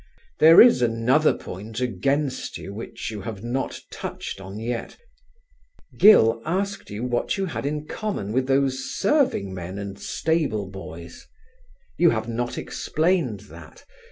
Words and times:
There 0.39 0.59
is 0.59 0.81
another 0.81 1.31
point 1.31 1.79
against 1.79 2.57
you 2.57 2.73
which 2.73 3.11
you 3.11 3.21
have 3.21 3.43
not 3.43 3.79
touched 3.91 4.41
on 4.41 4.57
yet: 4.57 4.97
Gill 5.99 6.41
asked 6.43 6.89
you 6.89 7.03
what 7.03 7.37
you 7.37 7.45
had 7.45 7.67
in 7.67 7.85
common 7.85 8.31
with 8.33 8.47
those 8.47 8.83
serving 8.97 9.53
men 9.53 9.77
and 9.77 9.99
stable 9.99 10.65
boys. 10.71 11.27
You 11.99 12.09
have 12.09 12.27
not 12.27 12.57
explained 12.57 13.41
that. 13.41 13.85